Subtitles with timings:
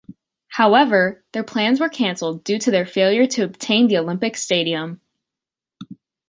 [0.47, 4.99] However, their plans were cancelled due to their failure to obtain the Olympic Stadium.